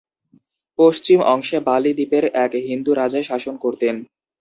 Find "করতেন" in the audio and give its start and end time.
3.63-3.95